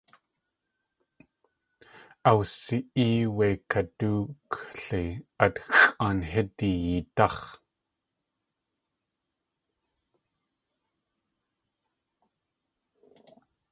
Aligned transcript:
Aawsi.ée 2.29 3.19
wé 3.37 3.47
kadúkli 3.71 5.03
atxʼaan 5.45 6.17
hídi 6.31 6.69
yeedáx̲. 6.85 7.41